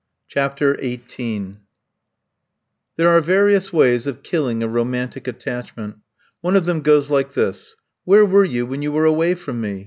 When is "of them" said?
6.55-6.81